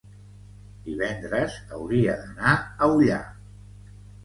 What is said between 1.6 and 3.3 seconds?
hauria d'anar a Ullà.